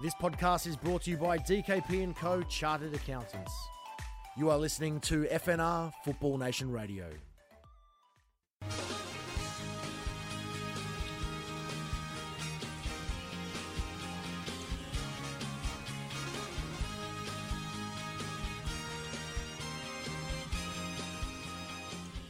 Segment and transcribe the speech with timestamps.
[0.00, 2.40] This podcast is brought to you by DKP & Co.
[2.42, 3.52] Chartered Accountants.
[4.36, 7.06] You are listening to FNR Football Nation Radio.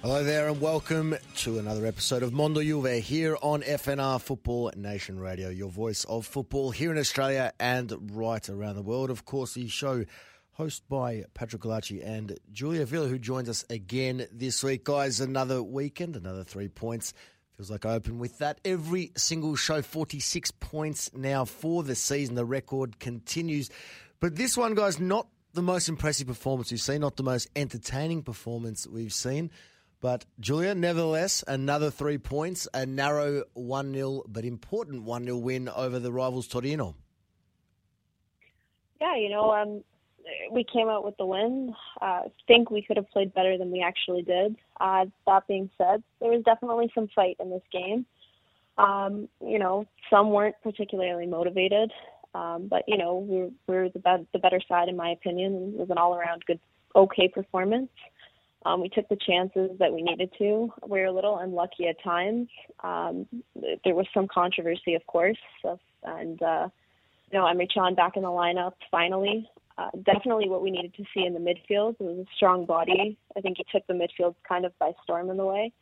[0.09, 5.21] Hello there and welcome to another episode of Mondo Juve here on FNR Football Nation
[5.21, 9.11] Radio, your voice of football here in Australia and right around the world.
[9.11, 10.07] Of course, the show
[10.59, 14.83] hosted by Patrick Galacci and Julia Villa, who joins us again this week.
[14.83, 17.13] Guys, another weekend, another three points.
[17.59, 19.83] Feels like I open with that every single show.
[19.83, 22.35] 46 points now for the season.
[22.35, 23.69] The record continues.
[24.21, 28.23] But this one, guys, not the most impressive performance we've seen, not the most entertaining
[28.23, 29.51] performance we've seen.
[30.01, 35.69] But Julia, nevertheless, another three points, a narrow 1 0, but important 1 0 win
[35.69, 36.95] over the rivals Torino.
[39.01, 39.83] Yeah, you know, um,
[40.53, 41.75] we came out with the win.
[42.01, 44.57] I uh, think we could have played better than we actually did.
[44.81, 48.07] Uh, that being said, there was definitely some fight in this game.
[48.77, 51.91] Um, you know, some weren't particularly motivated,
[52.35, 55.75] um, but you know, we were, we're the, be- the better side in my opinion.
[55.75, 56.61] It was an all-around good,
[56.95, 57.91] okay performance.
[58.69, 60.71] Um, we took the chances that we needed to.
[60.87, 62.49] We were a little unlucky at times.
[62.85, 63.27] Um,
[63.83, 66.69] there was some controversy, of course, so, and uh,
[67.33, 69.51] you know, Emre Can back in the lineup finally.
[69.79, 71.95] Uh, definitely what we needed to see in the midfield.
[71.99, 73.17] It was a strong body.
[73.37, 75.73] I think he took the midfield kind of by storm in the way.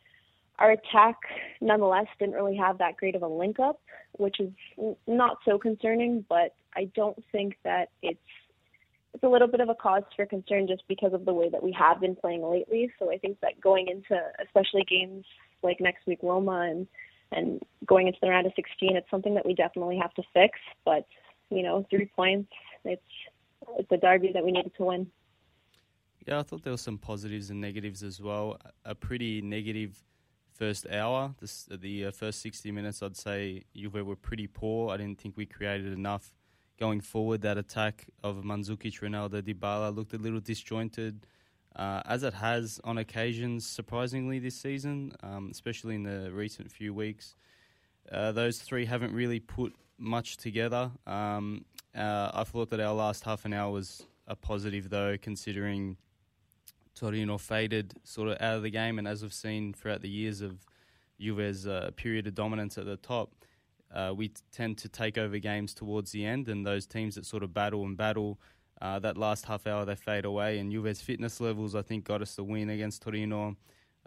[0.59, 1.17] Our attack,
[1.59, 3.81] nonetheless, didn't really have that great of a link up,
[4.13, 4.51] which is
[5.07, 6.23] not so concerning.
[6.29, 8.19] But I don't think that it's
[9.17, 11.63] it's a little bit of a cause for concern just because of the way that
[11.63, 12.91] we have been playing lately.
[12.99, 15.25] So I think that going into especially games
[15.63, 16.87] like next week Roma and
[17.31, 20.59] and going into the round of 16, it's something that we definitely have to fix.
[20.85, 21.07] But
[21.49, 22.51] you know, three points,
[22.85, 23.01] it's
[23.79, 25.07] it's a derby that we needed to win.
[26.27, 28.59] Yeah, I thought there were some positives and negatives as well.
[28.85, 30.03] A pretty negative
[30.53, 34.93] first hour, the, the uh, first 60 minutes, I'd say Juve were pretty poor.
[34.93, 36.33] I didn't think we created enough
[36.77, 41.25] going forward, that attack of Mandzukic, Ronaldo, Dybala looked a little disjointed,
[41.75, 46.93] uh, as it has on occasions, surprisingly, this season, um, especially in the recent few
[46.93, 47.35] weeks.
[48.11, 50.91] Uh, those three haven't really put much together.
[51.05, 55.97] Um, uh, I thought that our last half an hour was a positive, though, considering
[56.95, 60.41] Torino faded sort of out of the game, and as we've seen throughout the years
[60.41, 60.65] of
[61.19, 63.31] Juve's uh, period of dominance at the top,
[63.93, 67.43] uh, we tend to take over games towards the end, and those teams that sort
[67.43, 68.39] of battle and battle,
[68.81, 70.59] uh, that last half hour they fade away.
[70.59, 73.55] And Juve's fitness levels, I think, got us the win against Torino,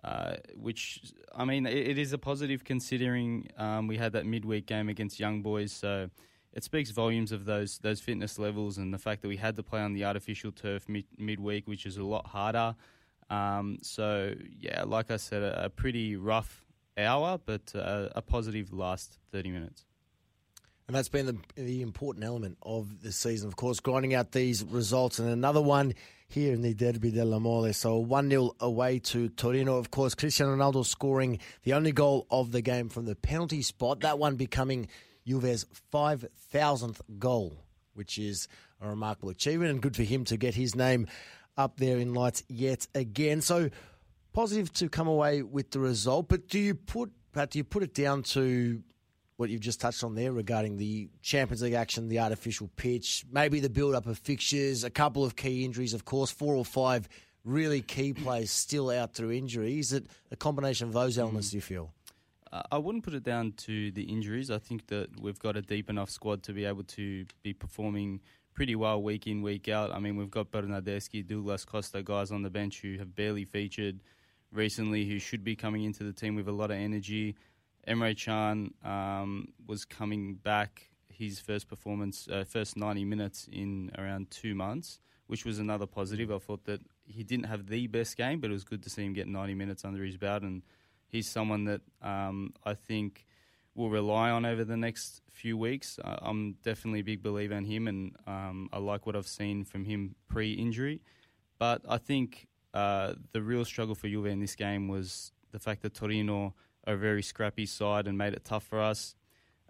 [0.04, 4.66] uh, which I mean, it, it is a positive considering um, we had that midweek
[4.66, 5.72] game against Young Boys.
[5.72, 6.10] So
[6.52, 9.62] it speaks volumes of those those fitness levels and the fact that we had to
[9.62, 12.74] play on the artificial turf mid, midweek, which is a lot harder.
[13.30, 16.62] Um, so yeah, like I said, a, a pretty rough
[16.98, 19.84] hour, but uh, a positive last 30 minutes.
[20.86, 24.64] And that's been the, the important element of the season, of course, grinding out these
[24.64, 25.20] results.
[25.20, 25.94] And another one
[26.26, 27.72] here in the Derby della Mole.
[27.72, 29.76] So 1 0 away to Torino.
[29.76, 34.00] Of course, Cristiano Ronaldo scoring the only goal of the game from the penalty spot.
[34.00, 34.88] That one becoming
[35.26, 37.64] Juve's 5,000th goal,
[37.94, 38.48] which is
[38.80, 41.06] a remarkable achievement and good for him to get his name
[41.56, 43.42] up there in lights yet again.
[43.42, 43.70] So
[44.32, 47.82] positive to come away with the result, but do you put Pat, do you put
[47.82, 48.82] it down to
[49.36, 53.60] what you've just touched on there regarding the Champions League action, the artificial pitch, maybe
[53.60, 57.08] the build up of fixtures, a couple of key injuries, of course, four or five
[57.44, 59.78] really key players still out through injury.
[59.78, 61.50] Is it a combination of those elements, mm.
[61.52, 61.92] do you feel?
[62.52, 64.50] Uh, I wouldn't put it down to the injuries.
[64.50, 68.20] I think that we've got a deep enough squad to be able to be performing
[68.52, 69.90] pretty well week in, week out.
[69.90, 74.00] I mean, we've got Bernardeschi, Douglas Costa, guys on the bench who have barely featured
[74.52, 77.36] recently who should be coming into the team with a lot of energy.
[77.86, 84.30] Emre Can um, was coming back his first performance, uh, first 90 minutes in around
[84.30, 86.32] two months, which was another positive.
[86.32, 89.04] I thought that he didn't have the best game, but it was good to see
[89.04, 90.42] him get 90 minutes under his belt.
[90.42, 90.62] And
[91.08, 93.26] he's someone that um, I think
[93.74, 95.98] will rely on over the next few weeks.
[96.04, 99.84] I'm definitely a big believer in him, and um, I like what I've seen from
[99.84, 101.00] him pre injury.
[101.58, 105.82] But I think uh, the real struggle for Juve in this game was the fact
[105.82, 106.54] that Torino
[106.86, 109.14] are a very scrappy side and made it tough for us.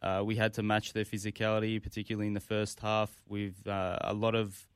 [0.03, 4.15] Uh, we had to match their physicality, particularly in the first half, with uh, a
[4.15, 4.67] lot of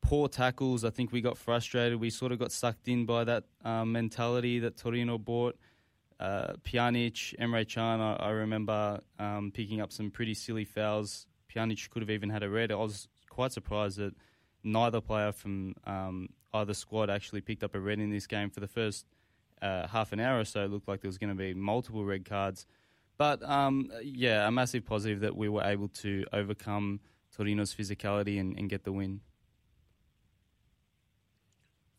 [0.00, 0.84] poor tackles.
[0.84, 2.00] I think we got frustrated.
[2.00, 5.56] We sort of got sucked in by that um, mentality that Torino brought.
[6.20, 11.26] Uh, Pjanic, Emre Can, I, I remember um, picking up some pretty silly fouls.
[11.52, 12.70] Pjanic could have even had a red.
[12.70, 14.14] I was quite surprised that
[14.62, 18.50] neither player from um, either squad actually picked up a red in this game.
[18.50, 19.04] For the first
[19.60, 22.04] uh, half an hour or so, it looked like there was going to be multiple
[22.04, 22.66] red cards.
[23.16, 27.00] But um, yeah, a massive positive that we were able to overcome
[27.36, 29.20] Torino's physicality and, and get the win.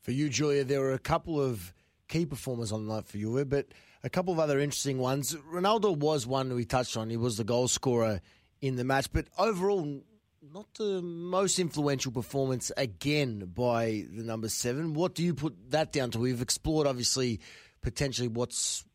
[0.02, 1.74] For you, Julia, there were a couple of
[2.08, 3.68] key performers on the night for you, but
[4.04, 5.36] a couple of other interesting ones.
[5.52, 7.10] Ronaldo was one we touched on.
[7.10, 8.22] He was the goal scorer
[8.62, 10.04] in the match, but overall,
[10.54, 14.94] not the most influential performance again by the number seven.
[14.94, 16.20] What do you put that down to?
[16.20, 17.40] We've explored, obviously,
[17.82, 18.86] potentially what's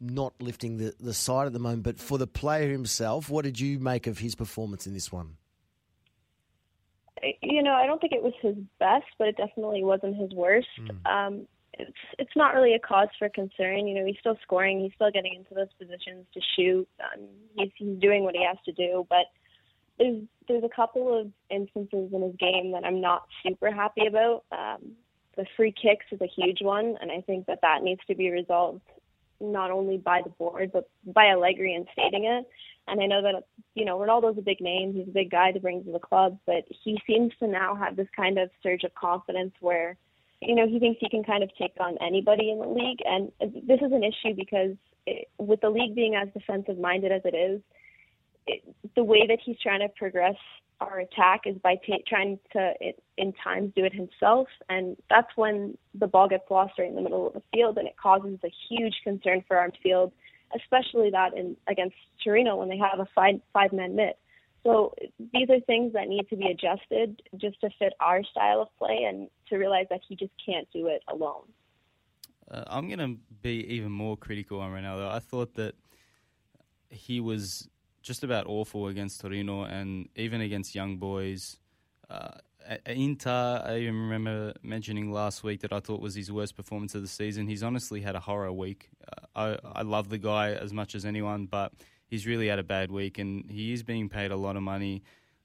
[0.00, 3.60] not lifting the, the side at the moment, but for the player himself, what did
[3.60, 5.36] you make of his performance in this one?
[7.40, 10.66] You know, I don't think it was his best, but it definitely wasn't his worst.
[10.80, 11.10] Mm.
[11.10, 13.86] Um, it's it's not really a cause for concern.
[13.86, 14.80] You know, he's still scoring.
[14.80, 16.88] He's still getting into those positions to shoot.
[17.00, 19.06] Um, he's he's doing what he has to do.
[19.08, 19.26] But
[19.98, 24.44] there's there's a couple of instances in his game that I'm not super happy about.
[24.50, 24.92] Um,
[25.36, 28.30] the free kicks is a huge one, and I think that that needs to be
[28.30, 28.82] resolved
[29.40, 32.48] not only by the board but by Allegri and instating it.
[32.86, 33.44] And I know that
[33.74, 36.38] you know Ronaldo's a big name; he's a big guy to bring to the club,
[36.46, 39.96] but he seems to now have this kind of surge of confidence where
[40.42, 42.98] you know, he thinks he can kind of take on anybody in the league.
[43.04, 47.22] And this is an issue because it, with the league being as defensive minded as
[47.24, 47.60] it is,
[48.96, 50.36] the way that he's trying to progress
[50.80, 52.72] our attack is by t- trying to,
[53.16, 54.48] in times, do it himself.
[54.68, 57.86] And that's when the ball gets lost right in the middle of the field, and
[57.86, 60.12] it causes a huge concern for our field,
[60.56, 64.14] especially that in against Torino when they have a five five man mid.
[64.64, 68.68] So these are things that need to be adjusted just to fit our style of
[68.78, 71.42] play and to realize that he just can't do it alone.
[72.48, 75.10] Uh, I'm going to be even more critical on Ronaldo.
[75.10, 75.74] I thought that
[76.90, 77.68] he was
[78.02, 81.58] just about awful against Torino and even against young boys.
[82.10, 82.32] Uh,
[82.86, 87.02] Inter, I even remember mentioning last week that I thought was his worst performance of
[87.02, 87.46] the season.
[87.46, 88.90] He's honestly had a horror week.
[89.34, 91.72] Uh, I, I love the guy as much as anyone, but
[92.06, 95.02] he's really had a bad week, and he is being paid a lot of money.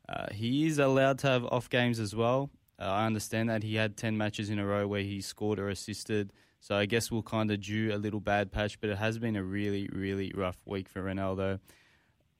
[0.07, 2.49] Uh, he is allowed to have off games as well.
[2.79, 5.69] Uh, I understand that he had 10 matches in a row where he scored or
[5.69, 6.31] assisted.
[6.59, 9.35] So I guess we'll kind of do a little bad patch, but it has been
[9.35, 11.59] a really, really rough week for Ronaldo.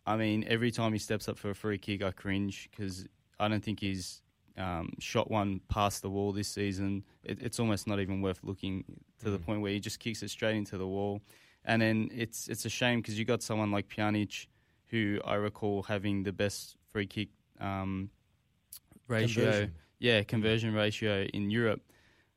[0.08, 3.06] I mean, every time he steps up for a free kick, I cringe because
[3.40, 4.22] I don't think he's
[4.58, 7.04] um, shot one past the wall this season.
[7.24, 8.86] It, it's almost not even worth looking
[9.20, 9.46] to the mm.
[9.46, 11.22] point where he just kicks it straight into the wall.
[11.66, 14.48] And then it's it's a shame because you got someone like Pjanic,
[14.88, 17.28] who I recall having the best free kick
[17.60, 18.10] um,
[19.10, 19.74] ratio, conversion.
[20.00, 21.82] yeah, conversion ratio in Europe.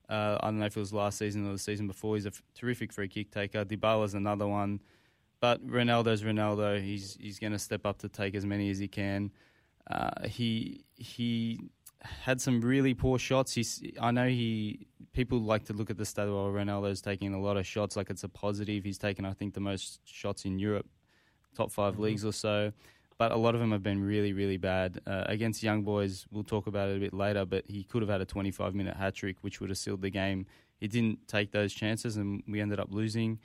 [0.08, 2.16] Uh, I don't know if it was last season or the season before.
[2.16, 3.64] He's a f- terrific free kick taker.
[3.64, 4.80] Dybala's another one,
[5.40, 6.82] but Ronaldo's Ronaldo.
[6.82, 9.30] He's he's going to step up to take as many as he can.
[9.90, 11.70] Uh, he he
[12.02, 13.52] had some really poor shots.
[13.52, 17.40] He's, I know he people like to look at the stat of Ronaldo's taking a
[17.40, 18.84] lot of shots like it's a positive.
[18.84, 20.86] He's taken, I think, the most shots in Europe,
[21.54, 22.02] top 5 mm-hmm.
[22.02, 22.72] leagues or so.
[23.18, 25.00] But a lot of them have been really, really bad.
[25.06, 28.08] Uh, against young boys, we'll talk about it a bit later, but he could have
[28.08, 30.46] had a 25 minute hat trick, which would have sealed the game.
[30.78, 33.38] He didn't take those chances, and we ended up losing.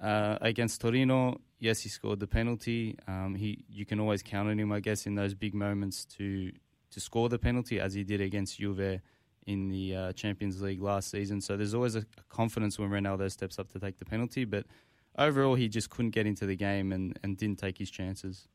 [0.00, 2.96] Uh, against Torino, yes, he scored the penalty.
[3.06, 6.52] Um, he, you can always count on him, I guess, in those big moments to
[6.90, 9.00] to score the penalty as he did against Juve
[9.46, 11.40] in the uh, Champions League last season.
[11.40, 14.64] So there's always a confidence when Ronaldo steps up to take the penalty, but
[15.18, 18.48] overall he just couldn't get into the game and, and didn't take his chances.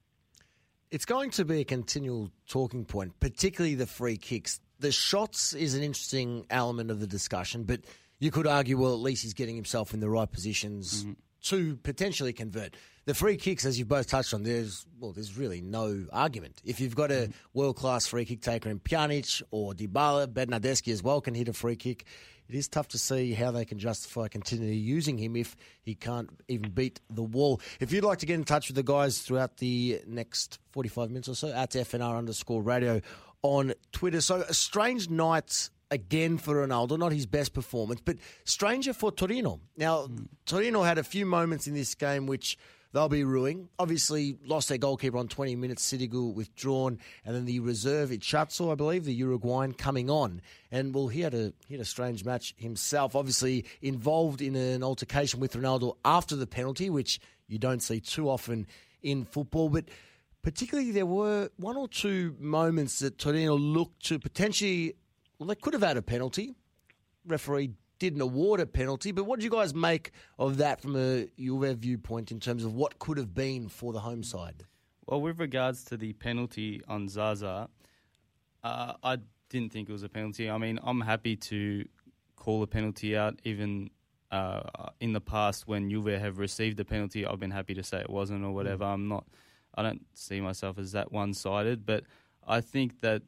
[0.89, 4.59] It's going to be a continual talking point, particularly the free kicks.
[4.79, 7.81] The shots is an interesting element of the discussion, but
[8.19, 11.11] you could argue, well, at least he's getting himself in the right positions mm-hmm.
[11.43, 12.75] To potentially convert
[13.09, 16.61] the free kicks, as you've both touched on, there's well, there's really no argument.
[16.63, 17.33] If you've got a mm.
[17.55, 21.53] world class free kick taker in Pjanic or Dybala, Bernardeschi as well can hit a
[21.53, 22.05] free kick.
[22.47, 26.29] It is tough to see how they can justify continually using him if he can't
[26.47, 27.61] even beat the wall.
[27.79, 31.29] If you'd like to get in touch with the guys throughout the next 45 minutes
[31.29, 33.01] or so, at FNR underscore radio
[33.41, 34.21] on Twitter.
[34.21, 39.59] So a strange night again for Ronaldo, not his best performance, but stranger for Torino.
[39.77, 40.27] Now, mm.
[40.45, 42.57] Torino had a few moments in this game which
[42.93, 43.69] they'll be ruining.
[43.77, 45.91] Obviously, lost their goalkeeper on 20 minutes.
[45.91, 50.41] Sirigu withdrawn, and then the reserve Ichazo, I believe, the Uruguayan, coming on.
[50.71, 53.15] And well, he had a he had a strange match himself.
[53.15, 58.29] Obviously, involved in an altercation with Ronaldo after the penalty, which you don't see too
[58.29, 58.67] often
[59.01, 59.85] in football, but.
[60.41, 64.95] Particularly, there were one or two moments that Torino looked to potentially,
[65.39, 66.53] well, they could have had a penalty.
[67.25, 69.11] Referee didn't award a penalty.
[69.11, 72.73] But what do you guys make of that from a Juve viewpoint in terms of
[72.73, 74.65] what could have been for the home side?
[75.05, 77.69] Well, with regards to the penalty on Zaza,
[78.63, 79.17] uh, I
[79.49, 80.49] didn't think it was a penalty.
[80.49, 81.85] I mean, I'm happy to
[82.35, 83.89] call a penalty out, even
[84.31, 84.61] uh,
[84.99, 87.25] in the past when Juve have received a penalty.
[87.25, 88.85] I've been happy to say it wasn't or whatever.
[88.85, 88.93] Mm.
[88.93, 89.25] I'm not.
[89.75, 92.03] I don't see myself as that one-sided, but
[92.47, 93.21] I think that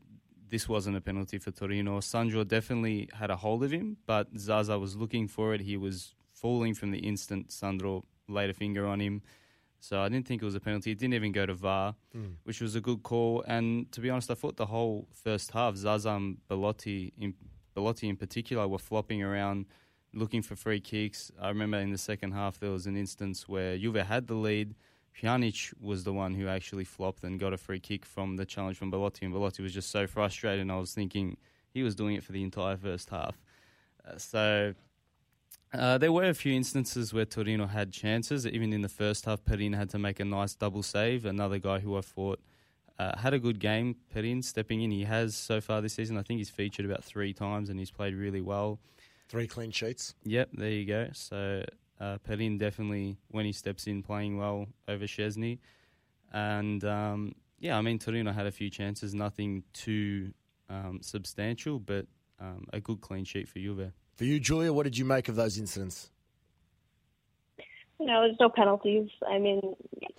[0.51, 2.01] this wasn't a penalty for Torino.
[2.01, 5.61] Sandro definitely had a hold of him, but Zaza was looking for it.
[5.61, 9.21] He was falling from the instant Sandro laid a finger on him.
[9.79, 10.91] So I didn't think it was a penalty.
[10.91, 12.33] It didn't even go to VAR, mm.
[12.43, 13.43] which was a good call.
[13.47, 17.33] And to be honest, I thought the whole first half, Zazam, Belotti, in,
[17.73, 19.65] Belotti in particular, were flopping around
[20.13, 21.31] looking for free kicks.
[21.41, 24.75] I remember in the second half there was an instance where Juve had the lead.
[25.19, 28.77] Pjanic was the one who actually flopped and got a free kick from the challenge
[28.77, 30.61] from Belotti, and Belotti was just so frustrated.
[30.61, 31.37] And I was thinking
[31.73, 33.37] he was doing it for the entire first half.
[34.07, 34.73] Uh, so
[35.73, 38.45] uh, there were a few instances where Torino had chances.
[38.45, 41.25] Even in the first half, Perin had to make a nice double save.
[41.25, 42.39] Another guy who I thought
[42.99, 44.91] uh, had a good game, Perin, stepping in.
[44.91, 46.17] He has so far this season.
[46.17, 48.79] I think he's featured about three times and he's played really well.
[49.29, 50.13] Three clean sheets.
[50.23, 51.07] Yep, there you go.
[51.13, 51.63] So
[52.01, 55.59] uh, Perin definitely, when he steps in, playing well over Szczesny.
[56.33, 60.33] And um, yeah, I mean, Torino had a few chances, nothing too
[60.69, 62.07] um, substantial, but
[62.39, 63.91] um, a good clean sheet for Juve.
[64.15, 66.09] For you, Julia, what did you make of those incidents?
[67.99, 69.09] You know, there's no penalties.
[69.29, 69.75] I mean,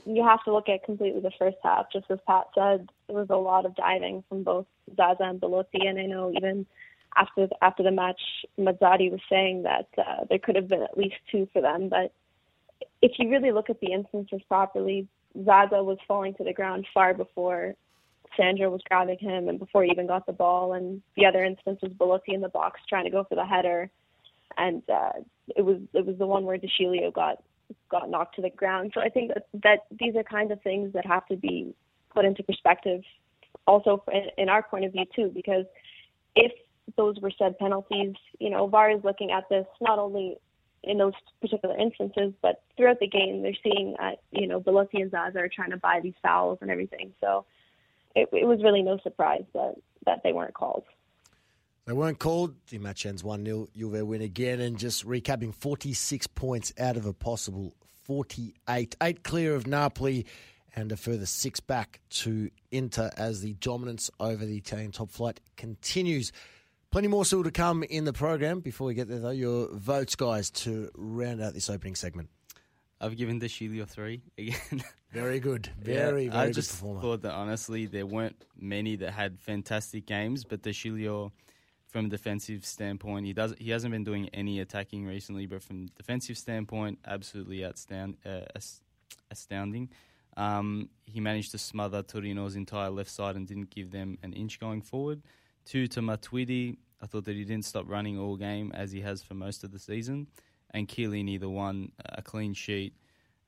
[0.06, 1.86] you have to look at completely the first half.
[1.92, 5.84] Just as Pat said, there was a lot of diving from both Zaza and Belotti,
[5.86, 6.64] and I know even
[7.16, 8.20] after after the match,
[8.58, 11.88] Mazzarri was saying that uh, there could have been at least two for them.
[11.88, 12.12] But
[13.00, 15.06] if you really look at the instances properly,
[15.44, 17.74] Zaza was falling to the ground far before
[18.36, 20.72] Sandro was grabbing him and before he even got the ball.
[20.72, 23.90] And the other instance was Belotti in the box trying to go for the header,
[24.56, 25.12] and uh,
[25.56, 27.42] it was it was the one where De Sciglio got
[27.90, 28.92] got knocked to the ground.
[28.94, 31.74] So I think that that these are kind of things that have to be
[32.14, 33.02] put into perspective,
[33.66, 34.02] also
[34.36, 35.64] in our point of view too, because
[36.34, 36.52] if
[36.96, 40.38] those were said penalties, you know, VAR is looking at this not only
[40.84, 45.10] in those particular instances, but throughout the game, they're seeing, uh, you know, Belotti and
[45.10, 47.12] Zaza are trying to buy these fouls and everything.
[47.20, 47.44] So
[48.16, 49.74] it, it was really no surprise that,
[50.06, 50.84] that they weren't called.
[51.86, 52.54] They weren't called.
[52.68, 53.68] The match ends 1 0.
[53.76, 54.60] Juve win again.
[54.60, 58.96] And just recapping 46 points out of a possible 48.
[59.00, 60.26] Eight clear of Napoli
[60.74, 65.40] and a further six back to Inter as the dominance over the Italian top flight
[65.56, 66.32] continues.
[66.92, 68.60] Plenty more still to come in the program.
[68.60, 72.28] Before we get there, though, your votes, guys, to round out this opening segment.
[73.00, 74.84] I've given De Sciglio three again.
[75.10, 75.70] Very good.
[75.80, 77.00] Very, yeah, very I just performer.
[77.00, 81.32] thought that honestly there weren't many that had fantastic games, but De Sciglio,
[81.88, 85.86] from a defensive standpoint, he does he hasn't been doing any attacking recently, but from
[85.96, 88.18] defensive standpoint, absolutely outstanding.
[88.24, 88.42] Uh,
[89.30, 89.90] astounding.
[90.36, 94.60] Um, he managed to smother Torino's entire left side and didn't give them an inch
[94.60, 95.22] going forward.
[95.64, 96.76] Two to Matuidi.
[97.00, 99.72] I thought that he didn't stop running all game as he has for most of
[99.72, 100.28] the season
[100.72, 102.94] and Chiellini, the one uh, a clean sheet.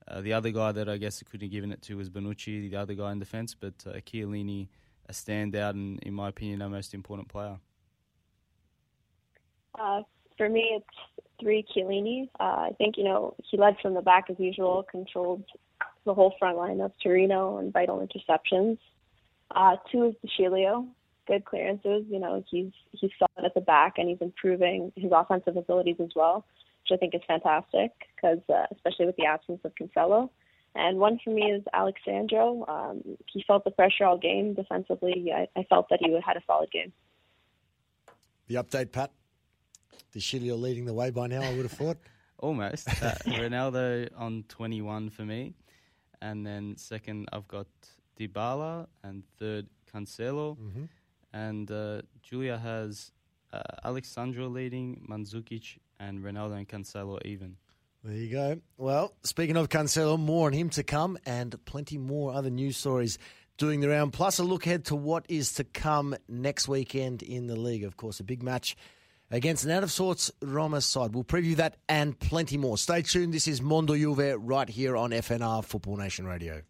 [0.06, 2.70] Uh, the other guy that I guess I could have given it to was Bonucci,
[2.70, 4.68] the other guy in defence, but uh, Chiellini,
[5.08, 7.58] a standout and, in my opinion, our most important player.
[9.78, 10.02] Uh,
[10.36, 12.28] for me, it's three Chiellini.
[12.38, 15.44] Uh, I think, you know, he led from the back as usual, controlled
[16.04, 18.78] the whole front line of Torino and vital interceptions.
[19.50, 20.86] Uh, two is De Sciglio,
[21.26, 22.04] good clearances.
[22.08, 26.10] You know, he's he's solid at the back and he's improving his offensive abilities as
[26.14, 26.44] well
[26.84, 30.30] which I think is fantastic because uh, especially with the absence of Cancelo.
[30.74, 32.64] And one for me is Alex Sandro.
[32.66, 35.30] Um, he felt the pressure all game defensively.
[35.32, 36.92] I, I felt that he had a solid game.
[38.48, 39.12] The update, Pat.
[40.12, 41.42] De Sciglio leading the way by now.
[41.42, 41.98] I would have thought.
[42.38, 42.88] Almost.
[42.88, 45.54] Uh, Ronaldo on 21 for me,
[46.20, 47.68] and then second I've got
[48.18, 50.84] Dybala, and third Cancelo, mm-hmm.
[51.34, 53.10] And uh, Julia has
[53.52, 57.56] uh, Alex Sandro leading, Mandzukic and Ronaldo and Cancelo even.
[58.04, 58.60] There you go.
[58.76, 63.18] Well, speaking of Cancelo, more on him to come and plenty more other news stories
[63.56, 64.12] doing the round.
[64.12, 67.84] Plus, a look ahead to what is to come next weekend in the league.
[67.84, 68.76] Of course, a big match
[69.30, 71.14] against an out of sorts Roma side.
[71.14, 72.78] We'll preview that and plenty more.
[72.78, 73.34] Stay tuned.
[73.34, 76.62] This is Mondo Juve right here on FNR Football Nation Radio.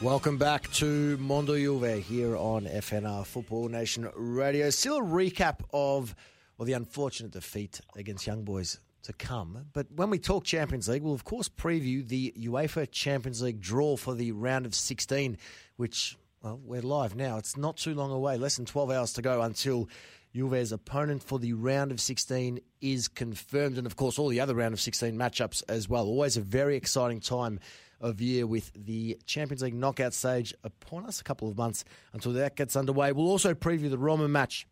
[0.00, 4.70] Welcome back to Mondo Juve here on FNR Football Nation Radio.
[4.70, 6.14] Still a recap of
[6.56, 9.66] well, the unfortunate defeat against Young Boys to come.
[9.72, 13.96] But when we talk Champions League, we'll of course preview the UEFA Champions League draw
[13.96, 15.36] for the round of 16,
[15.78, 17.36] which well, we're live now.
[17.36, 19.88] It's not too long away, less than 12 hours to go until
[20.32, 23.78] Juve's opponent for the round of 16 is confirmed.
[23.78, 26.06] And of course, all the other round of 16 matchups as well.
[26.06, 27.58] Always a very exciting time
[28.00, 31.20] of year with the Champions League knockout stage upon us.
[31.20, 33.12] A couple of months until that gets underway.
[33.12, 34.66] We'll also preview the Roma match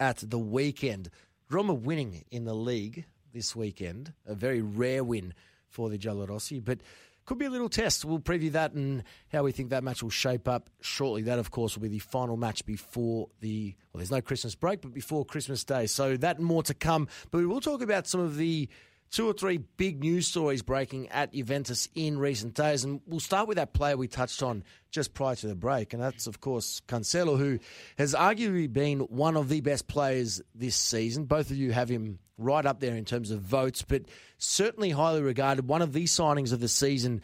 [0.00, 1.10] at the weekend.
[1.50, 5.34] Roma winning in the league this weekend, a very rare win
[5.68, 6.80] for the Giallorossi, but
[7.26, 8.04] could be a little test.
[8.04, 11.22] We'll preview that and how we think that match will shape up shortly.
[11.22, 14.80] That, of course, will be the final match before the, well, there's no Christmas break,
[14.80, 15.86] but before Christmas Day.
[15.86, 17.08] So that more to come.
[17.32, 18.68] But we will talk about some of the
[19.10, 22.84] two or three big news stories breaking at Juventus in recent days.
[22.84, 25.92] And we'll start with that player we touched on just prior to the break.
[25.92, 27.58] And that's, of course, Cancelo, who
[27.98, 31.24] has arguably been one of the best players this season.
[31.24, 34.02] Both of you have him right up there in terms of votes, but
[34.38, 35.68] certainly highly regarded.
[35.68, 37.22] One of the signings of the season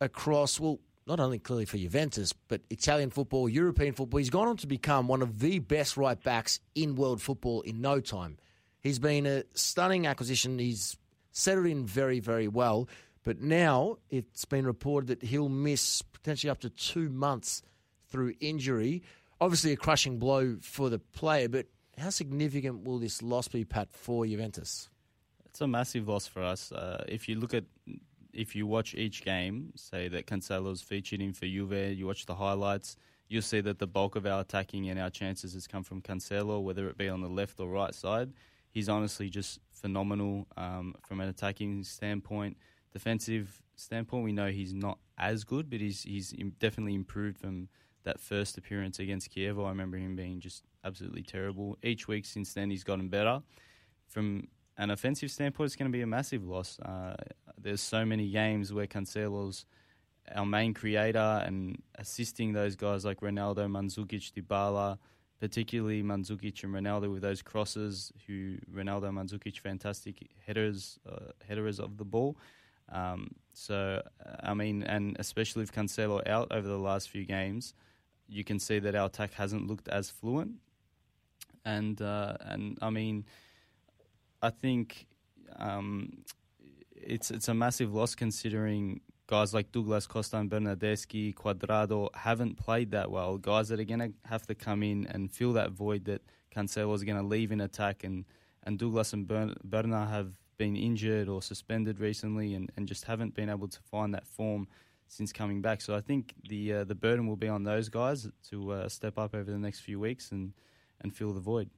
[0.00, 4.18] across, well, not only clearly for Juventus, but Italian football, European football.
[4.18, 7.80] He's gone on to become one of the best right backs in world football in
[7.80, 8.38] no time.
[8.80, 10.58] He's been a stunning acquisition.
[10.58, 10.96] He's
[11.34, 12.88] settled in very, very well.
[13.24, 17.62] But now it's been reported that he'll miss potentially up to two months
[18.08, 19.02] through injury.
[19.40, 21.66] Obviously, a crushing blow for the player, but
[21.98, 24.88] how significant will this loss be, Pat, for Juventus?
[25.46, 26.72] It's a massive loss for us.
[26.72, 27.64] Uh, if you look at,
[28.32, 32.34] if you watch each game, say that Cancelo's featured in for Juve, you watch the
[32.34, 32.96] highlights,
[33.28, 36.62] you'll see that the bulk of our attacking and our chances has come from Cancelo,
[36.62, 38.32] whether it be on the left or right side.
[38.70, 42.56] He's honestly just phenomenal um, from an attacking standpoint.
[42.90, 47.68] Defensive standpoint, we know he's not as good, but he's he's definitely improved from
[48.04, 49.60] that first appearance against Kiev.
[49.60, 51.76] I remember him being just absolutely terrible.
[51.82, 53.42] Each week since then, he's gotten better.
[54.08, 54.48] From
[54.78, 56.80] an offensive standpoint, it's going to be a massive loss.
[56.80, 57.14] Uh,
[57.60, 59.66] there's so many games where Cancelo's
[60.34, 64.96] our main creator and assisting those guys like Ronaldo, Mandzukic, Dybala,
[65.40, 68.12] particularly Mandzukic and Ronaldo with those crosses.
[68.26, 72.36] Who Ronaldo, Mandzukic, fantastic headers, uh, headers of the ball.
[72.90, 74.02] Um, so
[74.42, 77.74] I mean, and especially with Cancelo out over the last few games,
[78.28, 80.52] you can see that our attack hasn't looked as fluent.
[81.64, 83.24] And uh, and I mean,
[84.42, 85.06] I think
[85.56, 86.24] um,
[86.94, 92.90] it's it's a massive loss considering guys like Douglas Costa and Bernardeschi, Cuadrado haven't played
[92.90, 93.38] that well.
[93.38, 96.22] Guys that are going to have to come in and fill that void that
[96.54, 98.24] Cancelo is going to leave in attack, and,
[98.64, 103.48] and Douglas and Berna have been injured or suspended recently, and, and just haven't been
[103.48, 104.68] able to find that form
[105.08, 105.80] since coming back.
[105.80, 109.18] So I think the uh, the burden will be on those guys to uh, step
[109.18, 110.52] up over the next few weeks and
[111.00, 111.70] and fill the void.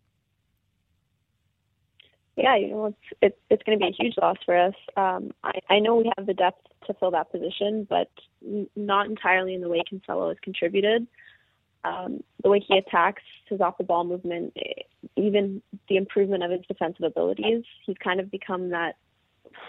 [2.36, 4.74] Yeah, you know, it's it's, it's going to be a huge loss for us.
[4.96, 8.10] Um, I, I know we have the depth to fill that position, but
[8.74, 11.06] not entirely in the way Cancelo has contributed.
[11.84, 14.56] Um, the way he attacks his off the ball movement,
[15.16, 18.96] even the improvement of his defensive abilities, he's kind of become that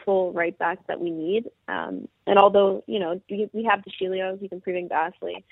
[0.03, 1.49] full right back that we need.
[1.67, 3.91] Um, and although you know we, we have De
[4.39, 5.45] he's improving vastly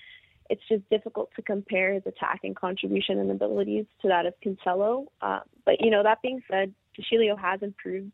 [0.50, 5.08] it's just difficult to compare his attacking contribution and abilities to that of Cancelo.
[5.22, 8.12] Uh, but you know, that being said, De has improved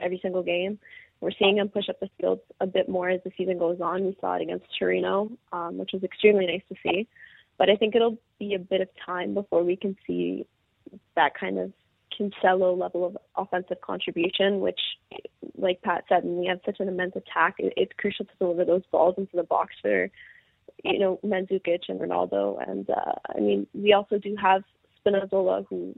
[0.00, 0.78] every single game.
[1.20, 4.04] We're seeing him push up the field a bit more as the season goes on.
[4.04, 7.08] We saw it against Torino, um, which was extremely nice to see.
[7.58, 10.46] But I think it'll be a bit of time before we can see
[11.16, 11.72] that kind of
[12.18, 14.80] Cancelo level of offensive contribution, which,
[15.56, 18.82] like Pat said, when we have such an immense attack, it's crucial to deliver those
[18.92, 20.10] balls into the box for
[20.84, 22.62] you know, Mandzukic and Ronaldo.
[22.68, 24.62] And uh, I mean, we also do have
[25.04, 25.94] Spinazzola, who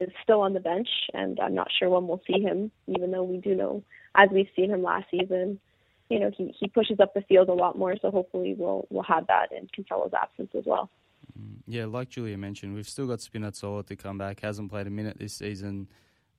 [0.00, 3.24] is still on the bench, and I'm not sure when we'll see him, even though
[3.24, 3.82] we do know,
[4.14, 5.60] as we've seen him last season,
[6.08, 7.94] you know, he, he pushes up the field a lot more.
[8.00, 10.90] So hopefully we'll we'll have that in Cancelo's absence as well.
[11.38, 14.40] Mm, yeah, like Julia mentioned, we've still got Spinazzola to come back.
[14.40, 15.88] Hasn't played a minute this season.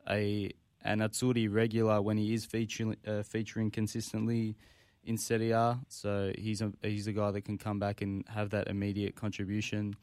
[0.09, 0.51] A
[0.83, 4.55] an Azzurri regular when he is featuring uh, featuring consistently
[5.03, 8.49] in Serie A, so he's a he's a guy that can come back and have
[8.51, 9.95] that immediate contribution.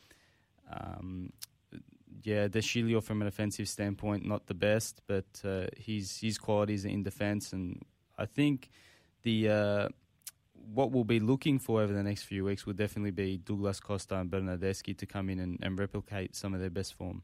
[0.71, 1.33] Um,
[2.23, 6.85] yeah, De Sciglio from an offensive standpoint, not the best, but uh, his his qualities
[6.85, 7.83] in defence, and
[8.19, 8.71] I think
[9.23, 9.89] the uh,
[10.75, 14.17] what we'll be looking for over the next few weeks will definitely be Douglas Costa
[14.17, 17.23] and Bernardeschi to come in and, and replicate some of their best form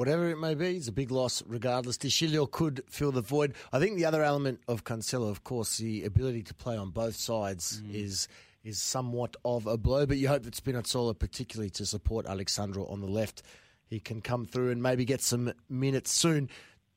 [0.00, 1.98] whatever it may be, it's a big loss regardless.
[1.98, 3.52] De Sciglio could fill the void.
[3.70, 7.16] I think the other element of Cancelo, of course, the ability to play on both
[7.16, 7.94] sides mm.
[7.94, 8.26] is
[8.62, 12.86] is somewhat of a blow, but you hope that Spinazzola, particularly to support Alex Sandro
[12.86, 13.42] on the left,
[13.86, 16.48] he can come through and maybe get some minutes soon.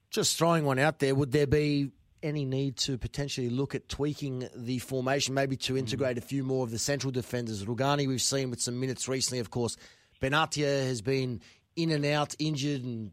[0.10, 4.48] Just throwing one out there, would there be any need to potentially look at tweaking
[4.56, 7.66] the formation, maybe to integrate a few more of the central defenders?
[7.66, 9.76] Rugani, we've seen with some minutes recently, of course.
[10.22, 11.42] Benatia has been
[11.76, 13.12] in and out, injured, and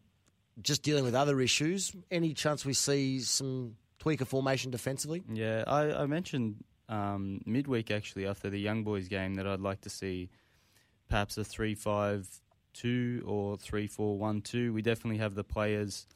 [0.62, 1.92] just dealing with other issues.
[2.10, 5.22] Any chance we see some tweak of formation defensively?
[5.32, 6.56] Yeah, I, I mentioned
[6.90, 10.28] um, midweek actually after the Young Boys game that I'd like to see
[11.08, 12.28] perhaps a 3 5
[12.74, 14.72] 2 or 3 4 1 2.
[14.72, 16.06] We definitely have the players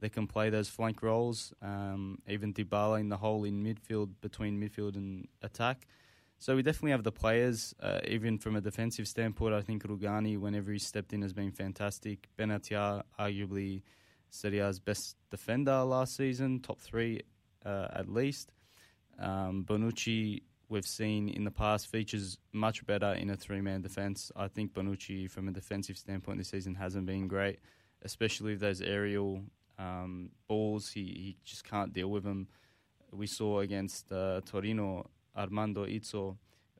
[0.00, 4.60] that can play those flank roles, um, even Dybala in the hole in midfield between
[4.60, 5.86] midfield and attack.
[6.38, 9.54] So we definitely have the players, uh, even from a defensive standpoint.
[9.54, 12.28] I think Rugani, whenever he stepped in, has been fantastic.
[12.36, 13.82] Benatia, arguably
[14.28, 17.20] Serie A's best defender last season, top three
[17.64, 18.50] uh, at least.
[19.18, 24.32] Um, Bonucci, we've seen in the past, features much better in a three man defence.
[24.36, 27.58] I think Bonucci, from a defensive standpoint this season, hasn't been great,
[28.02, 29.42] especially with those aerial
[29.78, 30.90] um, balls.
[30.90, 32.48] He, he just can't deal with them.
[33.12, 36.36] We saw against uh, Torino, Armando Izzo,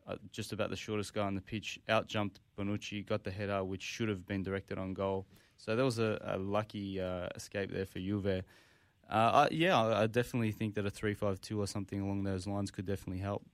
[0.06, 3.62] uh, just about the shortest guy on the pitch, out jumped Bonucci, got the header,
[3.62, 5.26] which should have been directed on goal.
[5.58, 8.42] So there was a, a lucky uh, escape there for Juve.
[9.12, 12.86] Uh, I, yeah, I definitely think that a three-five-two or something along those lines could
[12.86, 13.44] definitely help.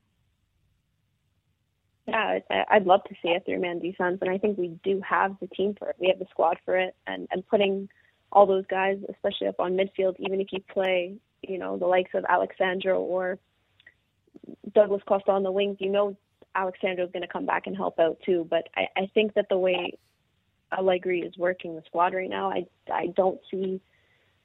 [2.06, 2.38] Yeah,
[2.70, 5.74] I'd love to see a three-man defense, and I think we do have the team
[5.76, 5.96] for it.
[5.98, 7.88] We have the squad for it, and and putting
[8.30, 12.12] all those guys, especially up on midfield, even if you play, you know, the likes
[12.14, 13.38] of Alex Sandro or
[14.72, 16.16] Douglas Costa on the wings, you know
[16.54, 18.46] Alex Sandro is going to come back and help out too.
[18.48, 19.98] But I, I think that the way
[20.72, 23.80] Allegri is working the squad right now, I I don't see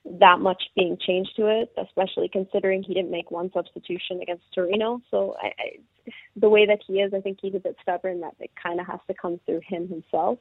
[0.05, 5.01] that much being changed to it, especially considering he didn't make one substitution against Torino.
[5.09, 8.21] So I, I, the way that he is, I think he's a bit stubborn.
[8.21, 10.39] That it kind of has to come through him himself.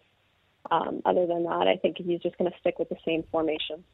[0.71, 3.85] Um, other than that, I think he's just going to stick with the same formation.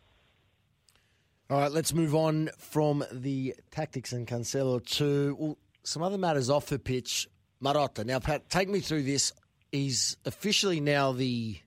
[1.51, 6.51] All right, let's move on from the tactics and Cancelo to well, some other matters
[6.51, 7.29] off the pitch.
[7.63, 8.05] Marotta.
[8.05, 9.33] Now, Pat, take me through this.
[9.73, 11.59] He's officially now the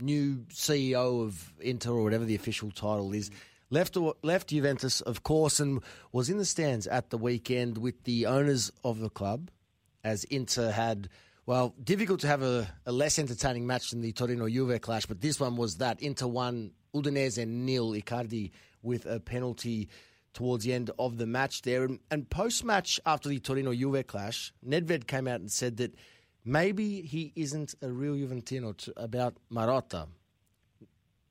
[0.00, 3.30] new CEO of Inter or whatever the official title is.
[3.70, 8.26] Left left Juventus, of course, and was in the stands at the weekend with the
[8.26, 9.50] owners of the club,
[10.02, 11.08] as Inter had.
[11.46, 15.20] Well, difficult to have a, a less entertaining match than the Torino Juve clash, but
[15.20, 18.50] this one was that Inter won Udinese and nil Icardi
[18.82, 19.88] with a penalty
[20.34, 21.84] towards the end of the match there.
[21.84, 25.94] And, and post match after the Torino Juve clash, Nedved came out and said that
[26.44, 30.08] maybe he isn't a real Juventino to, about Marotta.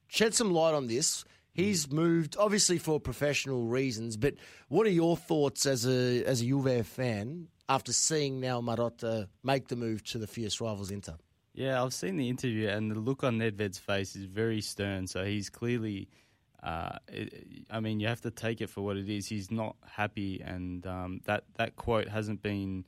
[0.07, 1.25] Shed some light on this.
[1.53, 4.35] He's moved, obviously for professional reasons, but
[4.69, 9.67] what are your thoughts as a as a Juve fan after seeing now Marotta make
[9.67, 11.15] the move to the fierce rivals Inter?
[11.53, 15.05] Yeah, I've seen the interview, and the look on Nedved's face is very stern.
[15.05, 16.09] So he's clearly,
[16.63, 19.27] uh, it, I mean, you have to take it for what it is.
[19.27, 22.85] He's not happy, and um, that that quote hasn't been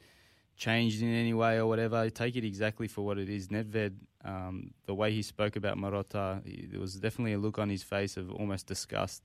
[0.55, 2.09] changed in any way or whatever.
[2.09, 3.49] Take it exactly for what it is.
[3.49, 6.41] Nedved, um, the way he spoke about Marotta,
[6.71, 9.23] there was definitely a look on his face of almost disgust.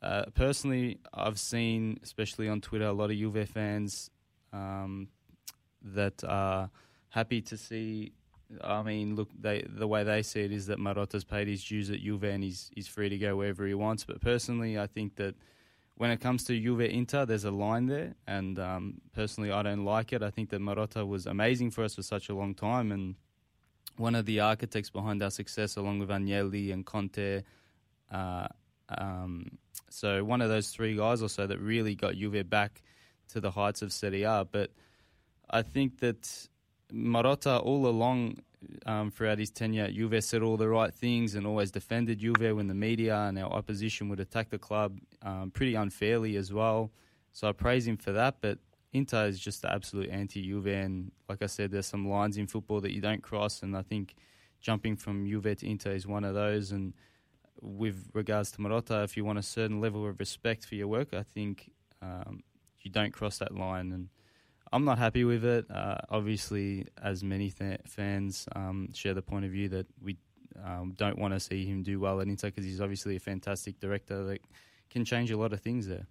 [0.00, 4.10] Uh, personally, I've seen, especially on Twitter, a lot of Juve fans
[4.52, 5.08] um,
[5.82, 6.70] that are
[7.08, 8.12] happy to see.
[8.62, 11.90] I mean, look, they, the way they see it is that Marotta's paid his dues
[11.90, 14.04] at Juve and he's, he's free to go wherever he wants.
[14.04, 15.34] But personally, I think that
[15.96, 19.84] when it comes to Juve Inter, there's a line there, and um, personally, I don't
[19.84, 20.22] like it.
[20.22, 23.14] I think that Marotta was amazing for us for such a long time, and
[23.96, 27.42] one of the architects behind our success, along with Agnelli and Conte.
[28.10, 28.48] Uh,
[28.88, 32.82] um, so one of those three guys or so that really got Juve back
[33.28, 34.46] to the heights of Serie A.
[34.50, 34.70] But
[35.48, 36.48] I think that
[36.92, 38.38] Marotta all along
[38.86, 42.56] um, throughout his tenure at Juve said all the right things and always defended Juve
[42.56, 46.90] when the media and our opposition would attack the club um, pretty unfairly as well.
[47.32, 48.36] So I praise him for that.
[48.40, 48.58] But
[48.92, 52.80] Inter is just the absolute anti-Juve, and like I said, there's some lines in football
[52.80, 54.14] that you don't cross, and I think
[54.60, 56.70] jumping from Juve to Inter is one of those.
[56.70, 56.94] And
[57.60, 61.12] with regards to Marotta, if you want a certain level of respect for your work,
[61.12, 62.44] I think um,
[62.82, 64.08] you don't cross that line and
[64.74, 65.70] I'm not happy with it.
[65.70, 70.16] Uh, obviously, as many th- fans um, share the point of view that we
[70.64, 73.78] um, don't want to see him do well at Inter because he's obviously a fantastic
[73.78, 74.40] director that
[74.90, 76.08] can change a lot of things there.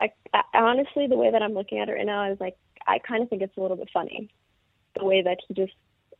[0.00, 2.56] I, I, honestly, the way that I'm looking at it right now is like
[2.86, 4.30] I kind of think it's a little bit funny,
[4.96, 5.74] the way that he just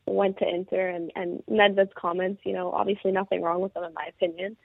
[0.07, 2.43] went to Inter and and Nedved's comments.
[2.45, 4.57] You know, obviously nothing wrong with them in my opinion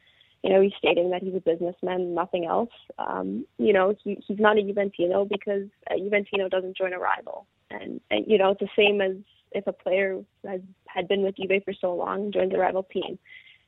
[0.44, 2.70] you know, he's stating that he's a businessman, nothing else.
[3.00, 7.48] Um, you know, he, he's not a Juventino because a Juventino doesn't join a rival.
[7.70, 9.18] And, and, you know, it's the same as
[9.52, 13.18] if a player has had been with Juve for so long, joins a rival team.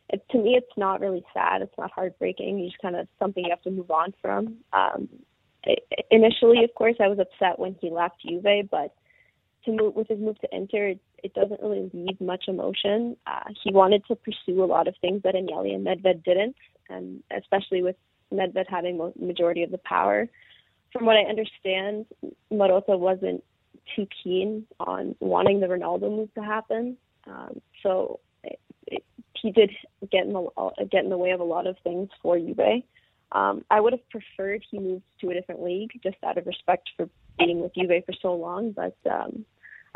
[0.10, 1.62] it, to me, it's not really sad.
[1.62, 2.66] It's not heartbreaking.
[2.66, 4.58] Just kind of something you have to move on from.
[4.74, 5.10] Um,
[5.64, 8.94] it, initially, of course, I was upset when he left Juve, but
[9.66, 13.16] to move with his move to Inter, it, it doesn't really leave much emotion.
[13.28, 16.56] Uh, he wanted to pursue a lot of things that Agnelli and Nedved didn't,
[16.90, 17.96] and especially with
[18.34, 20.28] Nedved having the majority of the power.
[20.94, 22.06] From what I understand,
[22.52, 23.44] Marotta wasn't
[23.96, 26.98] too keen on wanting the Ronaldo move to happen.
[27.28, 29.04] Um, so it, it,
[29.42, 29.72] he did
[30.12, 30.50] get in the
[30.92, 32.84] get in the way of a lot of things for Juve.
[33.32, 36.90] Um, I would have preferred he moved to a different league, just out of respect
[36.98, 38.72] for being with Juve for so long.
[38.72, 39.46] But um,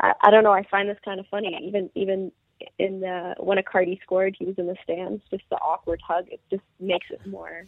[0.04, 0.52] I, I don't know.
[0.52, 1.58] I find this kind of funny.
[1.66, 2.32] Even even
[2.78, 5.22] in the when Icardi scored, he was in the stands.
[5.30, 6.26] Just the awkward hug.
[6.28, 7.66] It just makes it more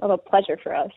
[0.00, 0.92] of a pleasure for us.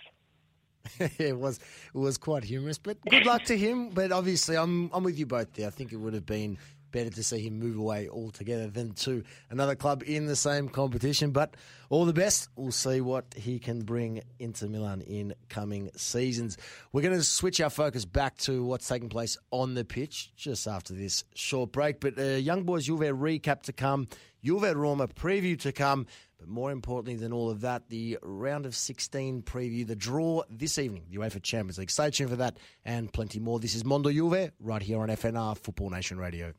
[1.17, 1.59] it was
[1.93, 3.89] it was quite humorous, but good luck to him.
[3.89, 5.67] But obviously, I'm I'm with you both there.
[5.67, 6.57] I think it would have been
[6.91, 11.31] better to see him move away altogether than to another club in the same competition.
[11.31, 11.55] But
[11.89, 12.49] all the best.
[12.55, 16.57] We'll see what he can bring into Milan in coming seasons.
[16.93, 20.67] We're going to switch our focus back to what's taking place on the pitch just
[20.67, 21.99] after this short break.
[21.99, 24.07] But uh, Young Boys Juve recap to come,
[24.43, 26.05] Juve Roma preview to come.
[26.39, 30.77] But more importantly than all of that, the round of 16 preview, the draw this
[30.77, 31.91] evening, the UEFA Champions League.
[31.91, 33.59] Stay tuned for that and plenty more.
[33.59, 36.53] This is Mondo Juve right here on FNR Football Nation Radio.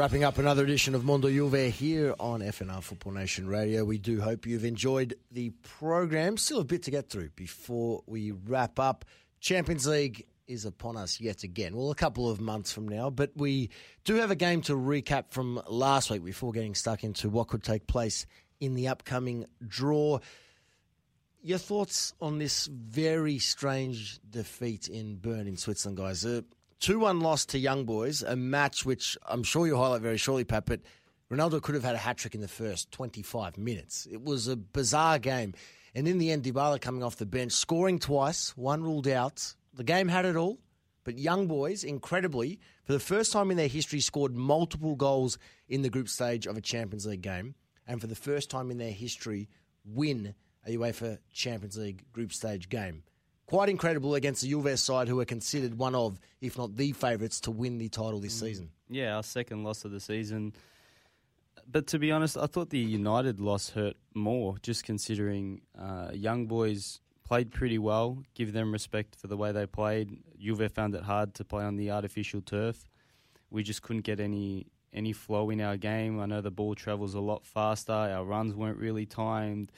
[0.00, 3.84] Wrapping up another edition of Mondo Juve here on FNR Football Nation Radio.
[3.84, 6.38] We do hope you've enjoyed the program.
[6.38, 9.04] Still a bit to get through before we wrap up.
[9.40, 11.76] Champions League is upon us yet again.
[11.76, 13.68] Well, a couple of months from now, but we
[14.04, 17.62] do have a game to recap from last week before getting stuck into what could
[17.62, 18.24] take place
[18.58, 20.18] in the upcoming draw.
[21.42, 26.24] Your thoughts on this very strange defeat in Bern in Switzerland, guys?
[26.24, 26.40] Uh,
[26.80, 30.44] 2 1 loss to Young Boys, a match which I'm sure you'll highlight very shortly,
[30.44, 30.80] Pat, but
[31.30, 34.08] Ronaldo could have had a hat trick in the first 25 minutes.
[34.10, 35.52] It was a bizarre game.
[35.94, 39.54] And in the end, Dybala coming off the bench, scoring twice, one ruled out.
[39.74, 40.58] The game had it all,
[41.04, 45.36] but Young Boys, incredibly, for the first time in their history, scored multiple goals
[45.68, 47.54] in the group stage of a Champions League game.
[47.86, 49.50] And for the first time in their history,
[49.84, 50.34] win
[50.66, 53.02] a UEFA Champions League group stage game
[53.50, 57.40] quite incredible against the Juve side, who are considered one of, if not the favourites,
[57.40, 58.40] to win the title this mm.
[58.40, 58.70] season.
[58.88, 60.52] Yeah, our second loss of the season.
[61.68, 66.46] But to be honest, I thought the United loss hurt more, just considering uh, young
[66.46, 68.22] boys played pretty well.
[68.34, 70.18] Give them respect for the way they played.
[70.38, 72.88] Juve found it hard to play on the artificial turf.
[73.50, 76.20] We just couldn't get any any flow in our game.
[76.20, 77.92] I know the ball travels a lot faster.
[77.92, 79.70] Our runs weren't really timed.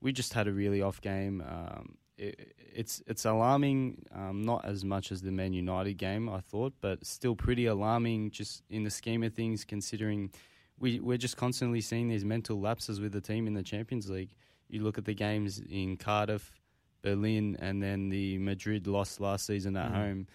[0.00, 1.42] We just had a really off game.
[1.46, 4.04] Um, it, it's it's alarming.
[4.14, 8.30] Um, not as much as the Man United game, I thought, but still pretty alarming.
[8.30, 10.30] Just in the scheme of things, considering
[10.78, 14.34] we we're just constantly seeing these mental lapses with the team in the Champions League.
[14.68, 16.60] You look at the games in Cardiff,
[17.02, 19.94] Berlin, and then the Madrid loss last season at mm.
[19.94, 20.26] home,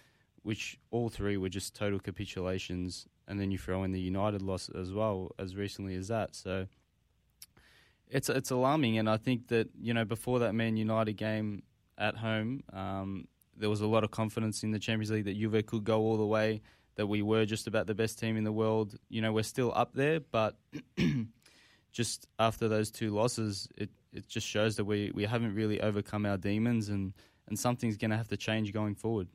[0.42, 3.06] which all three were just total capitulations.
[3.28, 6.34] And then you throw in the United loss as well as recently as that.
[6.34, 6.66] So
[8.08, 11.62] it's it's alarming, and I think that you know before that Man United game,
[11.98, 12.62] at home.
[12.72, 16.00] Um, there was a lot of confidence in the Champions League that Juve could go
[16.00, 16.62] all the way,
[16.96, 18.96] that we were just about the best team in the world.
[19.08, 20.56] You know, we're still up there, but
[21.92, 26.26] just after those two losses, it, it just shows that we, we haven't really overcome
[26.26, 27.12] our demons and,
[27.48, 29.28] and something's going to have to change going forward.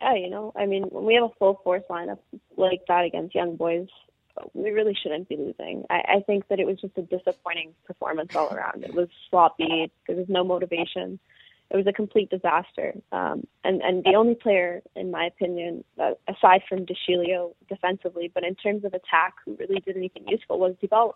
[0.00, 2.18] Yeah, you know, I mean, when we have a full force lineup
[2.56, 3.88] like that against young boys,
[4.52, 5.84] we really shouldn't be losing.
[5.90, 8.84] I, I think that it was just a disappointing performance all around.
[8.84, 9.90] It was sloppy.
[10.06, 11.18] There was no motivation.
[11.70, 12.94] It was a complete disaster.
[13.10, 16.94] Um, and and the only player, in my opinion, uh, aside from De
[17.68, 21.14] defensively, but in terms of attack, who really did anything useful was Dybala.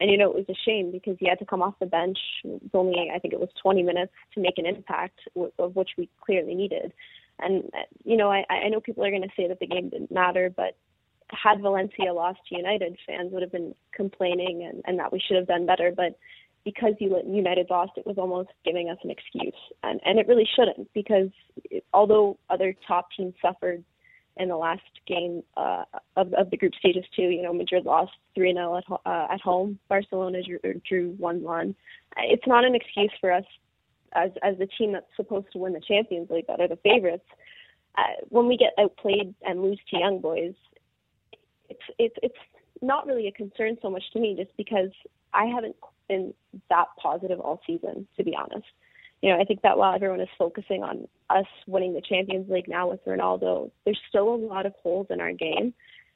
[0.00, 2.18] And you know, it was a shame because he had to come off the bench.
[2.44, 5.18] It was only, I think, it was 20 minutes to make an impact,
[5.58, 6.92] of which we clearly needed.
[7.40, 7.70] And
[8.04, 10.50] you know, I, I know people are going to say that the game didn't matter,
[10.54, 10.76] but
[11.30, 15.36] had Valencia lost to United, fans would have been complaining and, and that we should
[15.36, 15.92] have done better.
[15.94, 16.18] But
[16.64, 20.92] because United lost, it was almost giving us an excuse, and and it really shouldn't
[20.92, 21.30] because
[21.70, 23.82] it, although other top teams suffered
[24.36, 25.84] in the last game uh,
[26.16, 29.40] of of the group stages too, you know Madrid lost three 0 at uh, at
[29.40, 31.74] home, Barcelona drew, drew one one.
[32.18, 33.44] It's not an excuse for us
[34.12, 37.26] as as the team that's supposed to win the Champions League that are the favorites.
[37.96, 40.54] Uh, when we get outplayed and lose to young boys,
[41.68, 42.38] it's it's it's
[42.82, 44.90] not really a concern so much to me, just because
[45.34, 45.76] I haven't
[46.08, 46.34] been
[46.70, 48.66] that positive all season, to be honest.
[49.22, 52.68] You know, I think that while everyone is focusing on us winning the Champions League
[52.68, 55.74] now with Ronaldo, there's still a lot of holes in our game.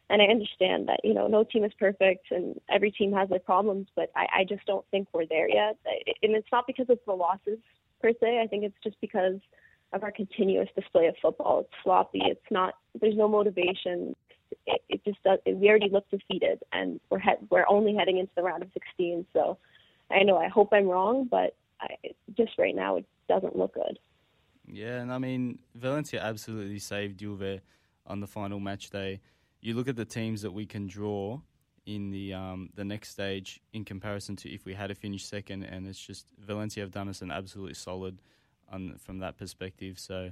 [0.09, 3.39] And I understand that, you know, no team is perfect and every team has their
[3.39, 5.79] problems, but I, I just don't think we're there yet.
[6.23, 7.59] And it's not because of the losses
[8.01, 8.41] per se.
[8.43, 9.41] I think it's just because
[9.93, 11.61] of our continuous display of football.
[11.61, 12.21] It's sloppy.
[12.25, 12.75] It's not.
[13.01, 14.15] There's no motivation.
[14.67, 15.39] It, it just does.
[15.45, 19.27] It, we already look defeated, and we're we're only heading into the round of 16.
[19.33, 19.59] So,
[20.11, 20.37] I know.
[20.37, 21.89] I hope I'm wrong, but I,
[22.37, 23.99] just right now, it doesn't look good.
[24.67, 27.61] Yeah, and I mean Valencia absolutely saved Juve
[28.07, 29.21] on the final match day.
[29.61, 31.41] You look at the teams that we can draw
[31.87, 35.65] in the um, the next stage in comparison to if we had to finish second,
[35.65, 38.19] and it's just Valencia have done us an absolutely solid
[38.71, 39.99] on from that perspective.
[39.99, 40.31] So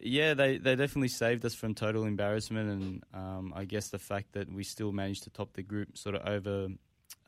[0.00, 4.32] yeah, they, they definitely saved us from total embarrassment, and um, I guess the fact
[4.32, 6.68] that we still managed to top the group sort of over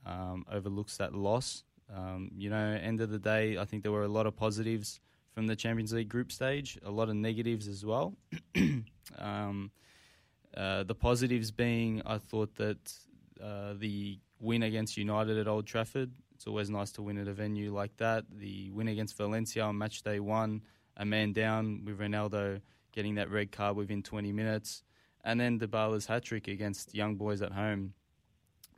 [0.07, 1.65] um, overlooks that loss.
[1.95, 5.01] Um, you know, end of the day, I think there were a lot of positives
[5.35, 8.15] from the Champions League group stage, a lot of negatives as well.
[9.19, 9.73] Um,
[10.57, 12.79] uh, the positives being, I thought that
[13.43, 16.13] uh, the win against United at Old Trafford.
[16.35, 18.25] It's always nice to win at a venue like that.
[18.31, 20.63] The win against Valencia on match day one,
[20.97, 22.61] a man down with Ronaldo
[22.93, 24.83] getting that red card within 20 minutes,
[25.25, 27.95] and then Dybala's hat trick against Young Boys at home.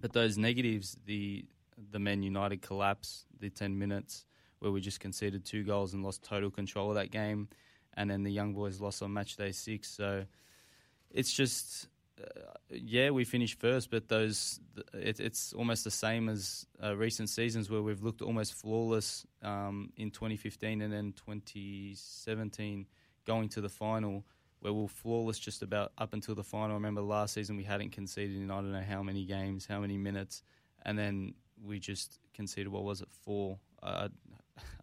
[0.01, 1.47] But those negatives, the
[1.91, 4.27] the Man United collapse, the 10 minutes
[4.61, 7.49] where we just conceded two goals and lost total control of that game,
[7.97, 9.89] and then the Young Boys lost on match day six.
[9.91, 10.25] So
[11.11, 11.89] it's just
[12.21, 14.61] uh, yeah, we finished first, but those
[14.93, 19.93] it, it's almost the same as uh, recent seasons where we've looked almost flawless um,
[19.97, 22.87] in 2015 and then 2017
[23.27, 24.25] going to the final,
[24.61, 26.73] where we are flawless just about up until the final.
[26.73, 29.81] I remember last season we hadn't conceded in I don't know how many games, how
[29.81, 30.43] many minutes,
[30.83, 33.59] and then we just conceded what was it four.
[33.83, 34.09] I,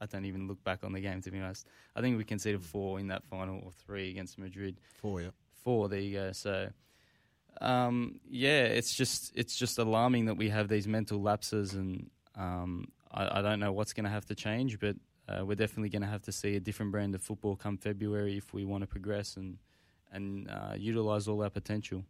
[0.01, 1.65] I don't even look back on the game to be honest.
[1.95, 4.79] I think we conceded four in that final or three against Madrid.
[5.01, 5.29] Four, yeah.
[5.63, 5.87] Four.
[5.87, 6.31] There you go.
[6.31, 6.69] So
[7.59, 12.87] um, yeah, it's just it's just alarming that we have these mental lapses, and um,
[13.11, 14.95] I, I, don't know what's going to have to change, but
[15.27, 18.37] uh, we're definitely going to have to see a different brand of football come February
[18.37, 19.57] if we want to progress and
[20.11, 22.03] and uh, utilize all our potential.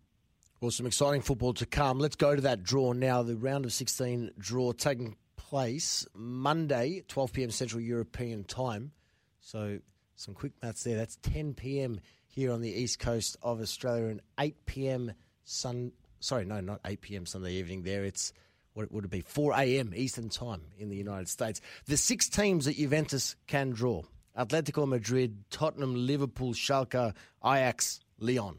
[0.59, 1.99] Well, some exciting football to come.
[1.99, 3.23] Let's go to that draw now.
[3.23, 7.51] The round of 16 draw taking place Monday, 12 p.m.
[7.51, 8.91] Central European time.
[9.39, 9.79] So
[10.15, 10.97] some quick maths there.
[10.97, 11.99] That's 10 p.m.
[12.27, 15.13] here on the east coast of Australia and 8 p.m.
[15.43, 15.91] Sun.
[16.19, 17.25] Sorry, no, not 8 p.m.
[17.25, 17.83] Sunday evening.
[17.83, 18.33] There, it's
[18.73, 19.21] what it would it be?
[19.21, 19.93] 4 a.m.
[19.95, 21.61] Eastern Time in the United States.
[21.85, 24.03] The six teams that Juventus can draw:
[24.37, 28.57] Atletico Madrid, Tottenham, Liverpool, Schalke, Ajax, Lyon.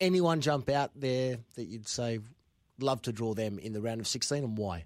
[0.00, 2.20] Anyone jump out there that you'd say
[2.78, 4.84] love to draw them in the round of 16, and why?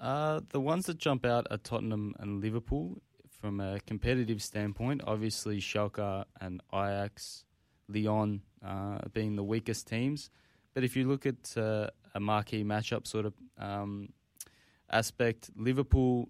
[0.00, 3.00] Uh, the ones that jump out are Tottenham and Liverpool
[3.40, 5.02] from a competitive standpoint.
[5.06, 7.44] Obviously, Schalke and Ajax,
[7.88, 10.30] Lyon uh, being the weakest teams.
[10.74, 14.08] But if you look at uh, a marquee matchup sort of um,
[14.90, 16.28] aspect, Liverpool,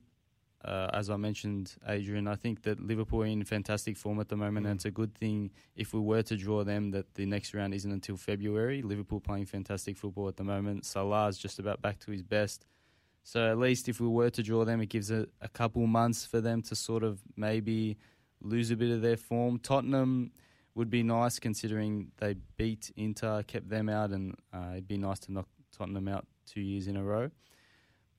[0.64, 4.36] uh, as I mentioned, Adrian, I think that Liverpool are in fantastic form at the
[4.36, 4.70] moment, mm.
[4.70, 7.74] and it's a good thing if we were to draw them that the next round
[7.74, 8.82] isn't until February.
[8.82, 10.84] Liverpool playing fantastic football at the moment.
[10.84, 12.66] Salah's just about back to his best.
[13.24, 16.26] So at least if we were to draw them, it gives a, a couple months
[16.26, 17.96] for them to sort of maybe
[18.40, 19.58] lose a bit of their form.
[19.58, 20.30] Tottenham
[20.74, 25.20] would be nice considering they beat Inter, kept them out, and uh, it'd be nice
[25.20, 27.30] to knock Tottenham out two years in a row.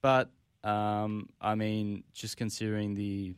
[0.01, 0.31] But
[0.63, 3.35] um, I mean, just considering the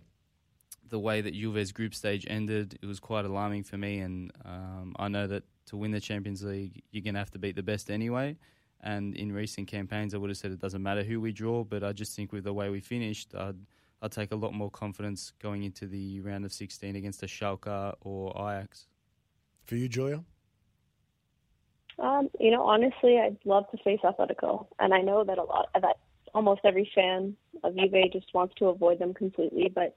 [0.89, 3.99] the way that Juve's group stage ended, it was quite alarming for me.
[3.99, 7.39] And um, I know that to win the Champions League, you're going to have to
[7.39, 8.37] beat the best anyway.
[8.81, 11.83] And in recent campaigns, I would have said it doesn't matter who we draw, but
[11.83, 13.57] I just think with the way we finished, I'd,
[14.01, 17.93] I'd take a lot more confidence going into the round of 16 against a Schalke
[18.01, 18.87] or Ajax.
[19.67, 20.23] For you, Julia?
[21.99, 25.69] Um, you know, honestly, I'd love to face Atletico, and I know that a lot
[25.73, 25.97] that
[26.33, 29.71] almost every fan of Juve just wants to avoid them completely.
[29.73, 29.95] But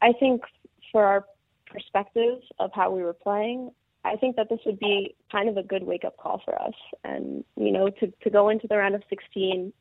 [0.00, 0.42] I think
[0.90, 1.26] for our
[1.66, 3.72] perspective of how we were playing,
[4.04, 6.74] I think that this would be kind of a good wake up call for us,
[7.04, 9.72] and you know, to to go into the round of 16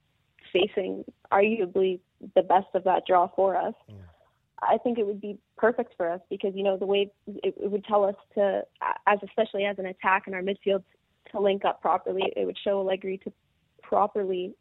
[0.52, 2.00] facing arguably
[2.36, 3.74] the best of that draw for us.
[3.88, 3.96] Yeah.
[4.62, 7.72] I think it would be perfect for us because you know the way it, it
[7.72, 8.64] would tell us to,
[9.08, 10.84] as especially as an attack in our midfield,
[11.32, 12.32] to link up properly.
[12.36, 13.34] It would show Allegri to
[13.82, 14.54] properly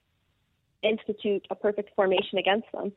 [0.82, 2.92] institute a perfect formation against them,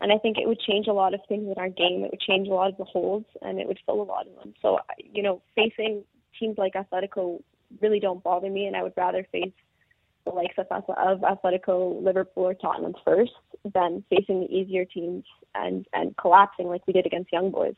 [0.00, 2.04] and I think it would change a lot of things in our game.
[2.04, 4.34] It would change a lot of the holds, and it would fill a lot of
[4.36, 4.54] them.
[4.62, 6.04] So you know, facing
[6.38, 7.42] teams like Atletico
[7.80, 9.52] really don't bother me, and I would rather face
[10.24, 13.32] the likes of, of Atletico, Liverpool, or Tottenham first
[13.74, 17.74] than facing the easier teams and, and collapsing like we did against Young Boys.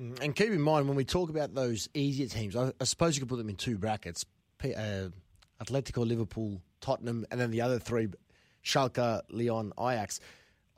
[0.00, 3.16] Mm, and keep in mind, when we talk about those easier teams, I, I suppose
[3.16, 4.24] you could put them in two brackets
[4.64, 5.08] uh,
[5.62, 8.08] Atletico, Liverpool, Tottenham, and then the other three
[8.64, 10.20] Schalke, Lyon, Ajax.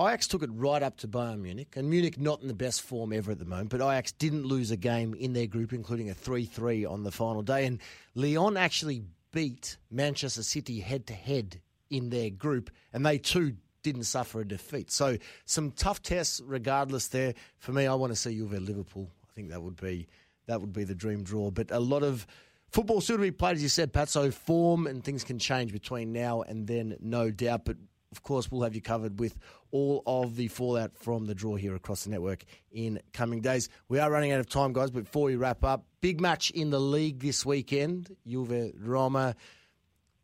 [0.01, 3.13] Ajax took it right up to Bayern Munich, and Munich not in the best form
[3.13, 6.15] ever at the moment, but Ajax didn't lose a game in their group, including a
[6.15, 7.65] 3 3 on the final day.
[7.65, 7.81] And
[8.15, 11.61] Lyon actually beat Manchester City head to head
[11.91, 14.91] in their group, and they too didn't suffer a defeat.
[14.91, 17.09] So some tough tests, regardless.
[17.09, 19.09] There for me, I want to see you Juve Liverpool.
[19.25, 20.09] I think that would be
[20.47, 21.51] that would be the dream draw.
[21.51, 22.27] But a lot of
[22.71, 24.09] football still to be played, as you said, Pat.
[24.09, 27.65] So form and things can change between now and then, no doubt.
[27.65, 27.77] But
[28.17, 29.37] of course, we'll have you covered with
[29.71, 33.69] all of the fallout from the draw here across the network in coming days.
[33.89, 36.71] We are running out of time, guys, but before we wrap up, big match in
[36.71, 38.17] the league this weekend.
[38.27, 39.37] Juve Roma.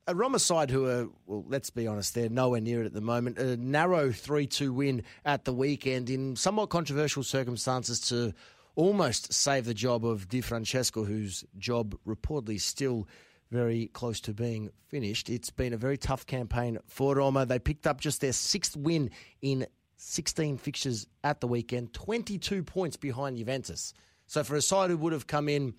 [0.09, 3.01] A Roma side who are, well, let's be honest, they're nowhere near it at the
[3.01, 3.39] moment.
[3.39, 8.33] A narrow 3 2 win at the weekend in somewhat controversial circumstances to
[8.75, 13.07] almost save the job of Di Francesco, whose job reportedly still
[13.53, 15.29] very close to being finished.
[15.29, 17.45] It's been a very tough campaign for Roma.
[17.45, 19.11] They picked up just their sixth win
[19.43, 23.93] in 16 fixtures at the weekend, 22 points behind Juventus.
[24.27, 25.75] So for a side who would have come in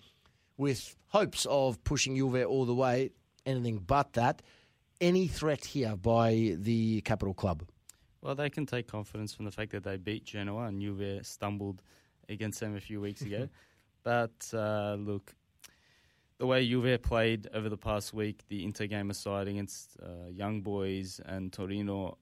[0.56, 3.10] with hopes of pushing Juve all the way,
[3.44, 4.40] anything but that,
[5.00, 7.64] any threat here by the capital club?
[8.22, 11.82] Well, they can take confidence from the fact that they beat Genoa and Juve stumbled
[12.28, 13.48] against them a few weeks ago.
[14.04, 15.34] but uh, look,
[16.38, 20.62] the way Juve played over the past week, the Inter game aside against uh, Young
[20.62, 22.18] Boys and Torino,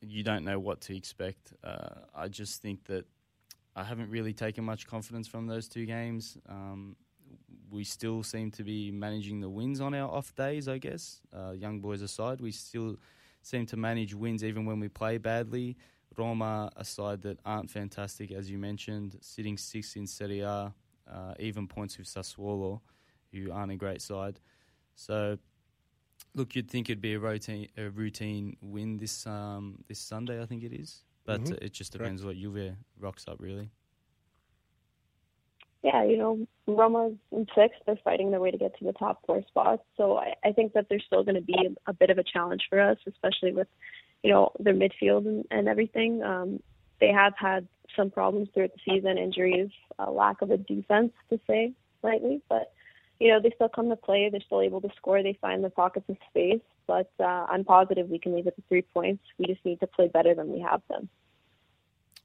[0.00, 1.52] you don't know what to expect.
[1.62, 3.04] Uh, I just think that
[3.76, 6.38] I haven't really taken much confidence from those two games.
[6.48, 6.96] Um,
[7.70, 11.20] we still seem to be managing the wins on our off days, I guess.
[11.32, 12.96] Uh, young Boys aside, we still
[13.42, 15.76] seem to manage wins even when we play badly.
[16.16, 20.72] Roma, a side that aren't fantastic, as you mentioned, sitting sixth in Serie A,
[21.10, 22.80] uh, even points with Sassuolo
[23.34, 24.40] who aren't a great side.
[24.94, 25.38] So,
[26.34, 30.46] look, you'd think it'd be a routine a routine win this um, this Sunday, I
[30.46, 31.02] think it is.
[31.24, 31.64] But mm-hmm.
[31.64, 33.70] it just depends what Juve rocks up, really.
[35.82, 37.80] Yeah, you know, Roma's in sixth.
[37.86, 39.82] They're fighting their way to get to the top four spots.
[39.96, 42.22] So I, I think that there's still going to be a, a bit of a
[42.22, 43.68] challenge for us, especially with,
[44.22, 46.22] you know, their midfield and, and everything.
[46.22, 46.62] Um,
[47.00, 51.38] they have had some problems throughout the season, injuries, a lack of a defense, to
[51.46, 52.40] say slightly.
[52.48, 52.72] But
[53.20, 54.28] you know, they still come to play.
[54.30, 55.22] They're still able to score.
[55.22, 56.60] They find the pockets of space.
[56.86, 59.22] But uh, I'm positive we can leave it to three points.
[59.38, 61.08] We just need to play better than we have done.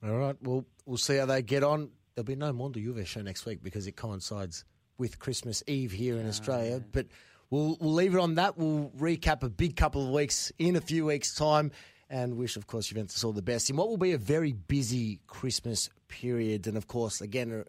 [0.03, 0.35] All right.
[0.41, 1.89] Well, we'll see how they get on.
[2.15, 4.65] There'll be no Mondo Juve show next week because it coincides
[4.97, 6.83] with Christmas Eve here in Australia.
[6.91, 7.07] But
[7.49, 8.57] we'll we'll leave it on that.
[8.57, 11.71] We'll recap a big couple of weeks in a few weeks' time
[12.09, 15.19] and wish, of course, Juventus all the best in what will be a very busy
[15.27, 16.65] Christmas period.
[16.65, 17.63] And, of course, again,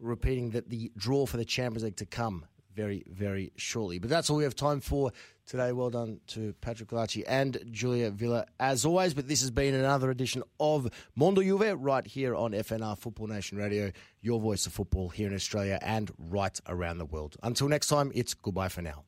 [0.00, 2.44] repeating that the draw for the Champions League to come
[2.74, 3.98] very, very shortly.
[3.98, 5.12] But that's all we have time for
[5.46, 5.72] today.
[5.72, 9.14] Well done to Patrick Galacci and Julia Villa, as always.
[9.14, 13.58] But this has been another edition of Mondo Juve right here on FNR Football Nation
[13.58, 17.36] Radio, your voice of football here in Australia and right around the world.
[17.42, 19.04] Until next time, it's goodbye for now.